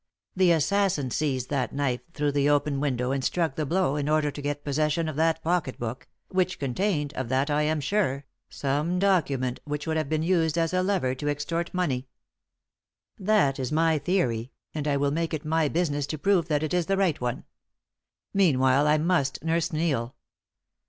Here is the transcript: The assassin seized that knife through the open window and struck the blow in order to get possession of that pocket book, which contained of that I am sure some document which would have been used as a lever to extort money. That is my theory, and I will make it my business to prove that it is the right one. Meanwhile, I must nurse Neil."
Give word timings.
The 0.35 0.51
assassin 0.53 1.11
seized 1.11 1.51
that 1.51 1.73
knife 1.75 2.01
through 2.15 2.31
the 2.31 2.49
open 2.49 2.79
window 2.79 3.11
and 3.11 3.23
struck 3.23 3.55
the 3.55 3.67
blow 3.67 3.97
in 3.97 4.09
order 4.09 4.31
to 4.31 4.41
get 4.41 4.63
possession 4.63 5.07
of 5.07 5.15
that 5.17 5.43
pocket 5.43 5.77
book, 5.77 6.07
which 6.29 6.57
contained 6.57 7.13
of 7.13 7.29
that 7.29 7.51
I 7.51 7.61
am 7.61 7.79
sure 7.79 8.25
some 8.49 8.97
document 8.97 9.59
which 9.63 9.85
would 9.85 9.97
have 9.97 10.09
been 10.09 10.23
used 10.23 10.57
as 10.57 10.73
a 10.73 10.81
lever 10.81 11.13
to 11.13 11.27
extort 11.27 11.71
money. 11.71 12.07
That 13.19 13.59
is 13.59 13.71
my 13.71 13.99
theory, 13.99 14.51
and 14.73 14.87
I 14.87 14.97
will 14.97 15.11
make 15.11 15.35
it 15.35 15.45
my 15.45 15.67
business 15.67 16.07
to 16.07 16.17
prove 16.17 16.47
that 16.47 16.63
it 16.63 16.73
is 16.73 16.87
the 16.87 16.97
right 16.97 17.21
one. 17.21 17.43
Meanwhile, 18.33 18.87
I 18.87 18.97
must 18.97 19.43
nurse 19.43 19.71
Neil." 19.71 20.15